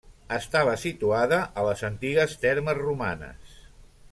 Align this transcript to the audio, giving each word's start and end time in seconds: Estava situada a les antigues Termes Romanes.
Estava 0.35 0.71
situada 0.83 1.39
a 1.63 1.65
les 1.67 1.83
antigues 1.91 2.35
Termes 2.47 2.81
Romanes. 2.81 3.57